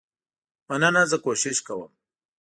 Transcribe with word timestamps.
مننه 0.69 1.03
زه 1.11 1.17
کوشش 1.25 1.57
کوم. 1.67 1.91